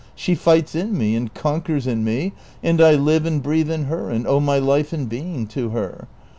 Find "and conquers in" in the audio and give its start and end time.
1.15-2.03